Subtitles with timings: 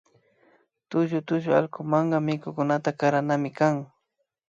[0.89, 3.75] Tullu tullu allkumanka mikunata karanami kan